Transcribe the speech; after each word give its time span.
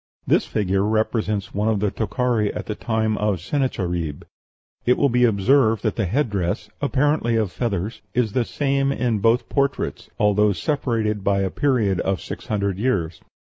This 0.25 0.47
figure 0.47 0.83
represents 0.83 1.53
one 1.53 1.67
of 1.67 1.79
the 1.79 1.91
Tokhari 1.91 2.51
of 2.51 2.65
the 2.65 2.73
time 2.73 3.19
of 3.19 3.39
Sennacherib. 3.39 4.23
It 4.83 4.97
will 4.97 5.09
be 5.09 5.25
observed 5.25 5.83
that 5.83 5.95
the 5.95 6.07
headdress 6.07 6.69
(apparently 6.81 7.35
of 7.35 7.51
feathers) 7.51 8.01
is 8.15 8.31
the 8.33 8.43
same 8.43 8.91
in 8.91 9.19
both 9.19 9.47
portraits, 9.47 10.09
al, 10.19 10.33
though 10.33 10.53
separated 10.53 11.23
by 11.23 11.41
a 11.41 11.51
period 11.51 11.99
of 11.99 12.19
six 12.19 12.47
hundred 12.47 12.79
years. 12.79 13.21